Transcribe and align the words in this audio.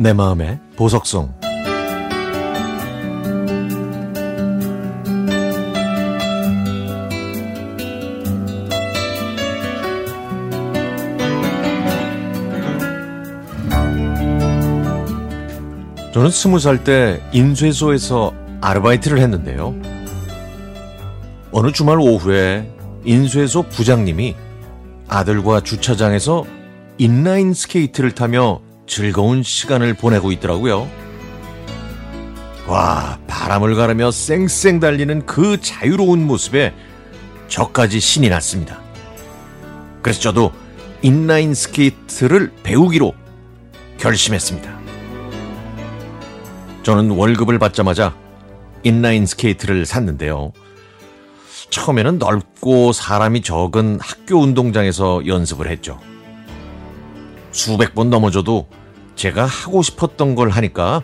내 0.00 0.14
마음의 0.14 0.58
보석성 0.76 1.34
저는 16.14 16.30
스무 16.30 16.58
살 16.58 16.82
때 16.82 17.20
인쇄소에서 17.32 18.32
아르바이트를 18.62 19.18
했는데요. 19.18 19.74
어느 21.52 21.72
주말 21.72 21.98
오후에 22.00 22.72
인쇄소 23.04 23.64
부장님이 23.64 24.34
아들과 25.08 25.60
주차장에서 25.60 26.46
인라인 26.96 27.52
스케이트를 27.52 28.12
타며 28.12 28.62
즐거운 28.90 29.44
시간을 29.44 29.94
보내고 29.94 30.32
있더라고요. 30.32 30.90
와, 32.66 33.20
바람을 33.28 33.76
가르며 33.76 34.10
쌩쌩 34.10 34.80
달리는 34.80 35.24
그 35.26 35.60
자유로운 35.60 36.26
모습에 36.26 36.74
저까지 37.46 38.00
신이 38.00 38.28
났습니다. 38.28 38.80
그래서 40.02 40.20
저도 40.20 40.52
인라인 41.02 41.54
스케이트를 41.54 42.52
배우기로 42.64 43.14
결심했습니다. 43.98 44.80
저는 46.82 47.12
월급을 47.12 47.60
받자마자 47.60 48.16
인라인 48.82 49.24
스케이트를 49.24 49.86
샀는데요. 49.86 50.52
처음에는 51.70 52.18
넓고 52.18 52.92
사람이 52.92 53.42
적은 53.42 54.00
학교 54.00 54.40
운동장에서 54.40 55.28
연습을 55.28 55.70
했죠. 55.70 56.00
수백 57.52 57.94
번 57.94 58.10
넘어져도 58.10 58.68
제가 59.16 59.44
하고 59.44 59.82
싶었던 59.82 60.34
걸 60.34 60.50
하니까 60.50 61.02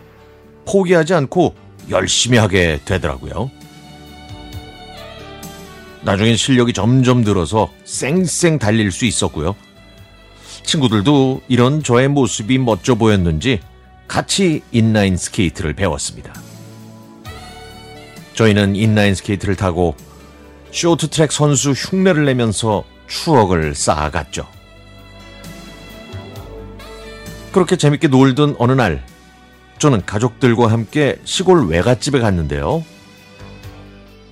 포기하지 0.65 1.13
않고 1.13 1.55
열심히 1.89 2.37
하게 2.37 2.79
되더라고요. 2.85 3.51
나중엔 6.01 6.37
실력이 6.37 6.73
점점 6.73 7.21
늘어서 7.21 7.69
쌩쌩 7.85 8.59
달릴 8.59 8.91
수 8.91 9.05
있었고요. 9.05 9.55
친구들도 10.63 11.41
이런 11.47 11.83
저의 11.83 12.07
모습이 12.07 12.57
멋져 12.57 12.95
보였는지 12.95 13.59
같이 14.07 14.61
인라인 14.71 15.17
스케이트를 15.17 15.73
배웠습니다. 15.73 16.33
저희는 18.33 18.75
인라인 18.75 19.15
스케이트를 19.15 19.55
타고 19.55 19.95
쇼트트랙 20.71 21.31
선수 21.31 21.71
흉내를 21.71 22.25
내면서 22.25 22.83
추억을 23.07 23.73
쌓아갔죠. 23.75 24.56
그렇게 27.57 27.75
재밌게 27.75 28.09
놀던 28.09 28.57
어느 28.59 28.73
날, 28.73 29.03
저는 29.79 30.05
가족들과 30.05 30.67
함께 30.67 31.17
시골 31.23 31.65
외갓집에 31.67 32.19
갔는데요. 32.19 32.85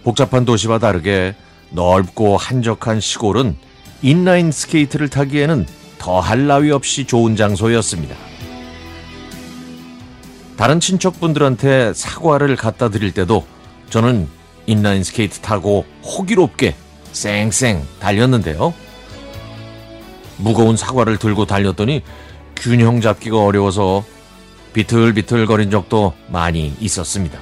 복잡한 0.03 0.45
도시와 0.45 0.77
다르게 0.77 1.33
넓고 1.71 2.37
한적한 2.37 2.99
시골은 2.99 3.55
인라인 4.03 4.51
스케이트를 4.51 5.09
타기에는 5.09 5.65
더할 5.97 6.45
나위 6.45 6.69
없이 6.69 7.05
좋은 7.05 7.35
장소였습니다. 7.35 8.15
다른 10.55 10.79
친척분들한테 10.79 11.93
사과를 11.95 12.55
갖다 12.55 12.89
드릴 12.89 13.11
때도 13.11 13.43
저는 13.89 14.27
인라인 14.67 15.03
스케이트 15.03 15.39
타고 15.39 15.83
호기롭게 16.03 16.75
쌩쌩 17.11 17.87
달렸는데요. 17.99 18.71
무거운 20.37 20.77
사과를 20.77 21.17
들고 21.17 21.47
달렸더니 21.47 22.03
균형 22.55 23.01
잡기가 23.01 23.43
어려워서 23.43 24.03
비틀비틀거린 24.73 25.71
적도 25.71 26.13
많이 26.27 26.75
있었습니다. 26.79 27.39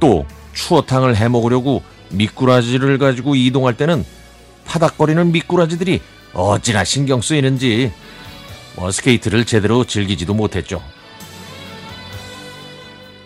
또 0.00 0.26
추어탕을 0.52 1.16
해 1.16 1.28
먹으려고 1.28 1.82
미꾸라지를 2.10 2.98
가지고 2.98 3.34
이동할 3.34 3.76
때는 3.76 4.04
파닥거리는 4.64 5.30
미꾸라지들이 5.32 6.00
어찌나 6.32 6.84
신경 6.84 7.20
쓰이는지 7.20 7.92
뭐 8.76 8.90
스케이트를 8.90 9.44
제대로 9.44 9.84
즐기지도 9.84 10.34
못했죠. 10.34 10.82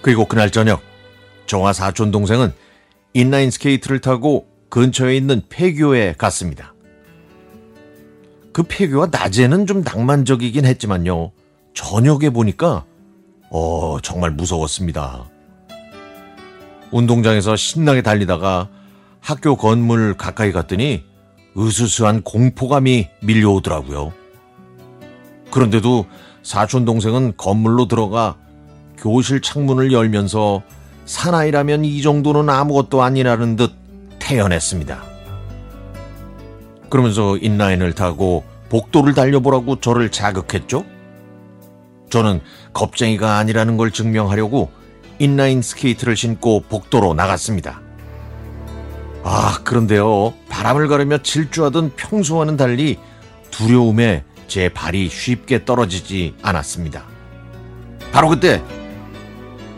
그리고 0.03 0.27
그날 0.27 0.51
저녁 0.51 0.83
저와 1.47 1.73
사촌 1.73 2.11
동생은 2.11 2.53
인라인 3.15 3.51
스케이트를 3.51 4.01
타고 4.01 4.47
근처에 4.69 5.17
있는 5.17 5.43
폐교에 5.49 6.15
갔습니다. 6.19 6.74
그 8.55 8.63
폐교가 8.63 9.09
낮에는 9.11 9.67
좀 9.67 9.83
낭만적이긴 9.83 10.65
했지만요. 10.65 11.33
저녁에 11.75 12.31
보니까 12.31 12.85
어 13.51 13.99
정말 14.01 14.31
무서웠습니다. 14.31 15.29
운동장에서 16.93 17.57
신나게 17.57 18.01
달리다가 18.01 18.69
학교 19.21 19.57
건물 19.57 20.15
가까이 20.17 20.53
갔더니 20.53 21.03
으스스한 21.59 22.23
공포감이 22.23 23.09
밀려오더라고요. 23.23 24.13
그런데도 25.51 26.07
사촌 26.45 26.85
동생은 26.85 27.37
건물로 27.37 27.89
들어가 27.89 28.37
교실 28.97 29.41
창문을 29.41 29.91
열면서 29.91 30.63
사나이라면 31.07 31.85
이 31.85 32.03
정도는 32.03 32.49
아무것도 32.49 33.03
아니라는 33.03 33.57
듯 33.57 33.73
태연했습니다. 34.21 35.14
그러면서 36.89 37.37
인라인을 37.37 37.95
타고 37.95 38.45
복도를 38.69 39.15
달려보라고 39.15 39.81
저를 39.81 40.11
자극했죠? 40.11 40.85
저는 42.11 42.41
겁쟁이가 42.73 43.39
아니라는 43.39 43.77
걸 43.77 43.91
증명하려고 43.91 44.71
인라인 45.19 45.63
스케이트를 45.63 46.17
신고 46.17 46.61
복도로 46.61 47.15
나갔습니다. 47.15 47.81
아, 49.23 49.61
그런데요. 49.65 50.35
바람을 50.49 50.89
가르며 50.89 51.19
질주하던 51.19 51.93
평소와는 51.97 52.57
달리 52.57 52.99
두려움에 53.51 54.25
제 54.49 54.69
발이 54.69 55.09
쉽게 55.09 55.65
떨어지지 55.65 56.35
않았습니다. 56.43 57.05
바로 58.13 58.29
그때 58.29 58.63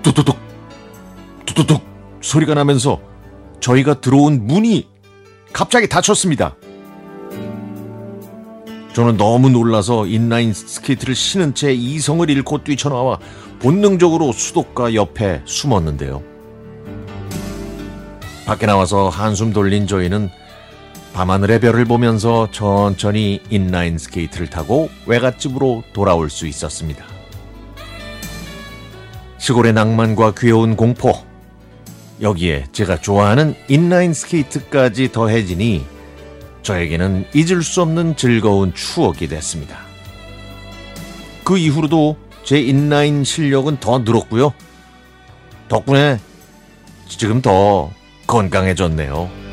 뚜뚜뚝 0.02 0.36
뚜뚜뚝 1.46 1.82
소리가 2.20 2.54
나면서 2.54 3.00
저희가 3.60 4.00
들어온 4.00 4.46
문이 4.46 4.88
갑자기 5.52 5.88
닫혔습니다. 5.88 6.56
저는 8.96 9.18
너무 9.18 9.50
놀라서 9.50 10.06
인라인 10.06 10.54
스케이트를 10.54 11.14
신은 11.14 11.52
채 11.52 11.70
이성을 11.70 12.30
잃고 12.30 12.64
뛰쳐나와 12.64 13.18
본능적으로 13.58 14.32
수도가 14.32 14.94
옆에 14.94 15.42
숨었는데요. 15.44 16.22
밖에 18.46 18.64
나와서 18.64 19.10
한숨 19.10 19.52
돌린 19.52 19.86
저희는 19.86 20.30
밤하늘의 21.12 21.60
별을 21.60 21.84
보면서 21.84 22.48
천천히 22.52 23.42
인라인 23.50 23.98
스케이트를 23.98 24.48
타고 24.48 24.88
외갓집으로 25.04 25.82
돌아올 25.92 26.30
수 26.30 26.46
있었습니다. 26.46 27.04
시골의 29.36 29.74
낭만과 29.74 30.32
귀여운 30.38 30.74
공포, 30.74 31.12
여기에 32.22 32.68
제가 32.72 33.02
좋아하는 33.02 33.56
인라인 33.68 34.14
스케이트까지 34.14 35.12
더해지니 35.12 35.95
저에게는 36.66 37.26
잊을 37.32 37.62
수 37.62 37.80
없는 37.82 38.16
즐거운 38.16 38.74
추억이 38.74 39.28
됐습니다. 39.28 39.78
그 41.44 41.56
이후로도 41.56 42.16
제 42.42 42.58
인라인 42.60 43.22
실력은 43.22 43.78
더 43.78 44.00
늘었고요. 44.00 44.52
덕분에 45.68 46.18
지금 47.06 47.40
더 47.40 47.92
건강해졌네요. 48.26 49.45